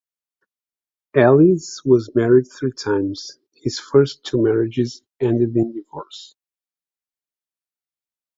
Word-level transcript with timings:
Ailes 1.15 1.83
was 1.85 2.09
married 2.15 2.45
three 2.47 2.71
times; 2.71 3.37
his 3.53 3.77
first 3.77 4.23
two 4.23 4.41
marriages 4.41 5.03
ended 5.19 5.55
in 5.55 5.73
divorce. 5.73 6.35